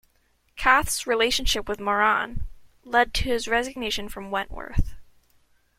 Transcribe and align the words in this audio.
Kath's 0.55 1.05
relationship 1.05 1.69
with 1.69 1.79
Moran 1.79 2.45
lead 2.83 3.13
to 3.13 3.25
his 3.25 3.47
resignation 3.47 4.09
from 4.09 4.31
Wentworth. 4.31 4.95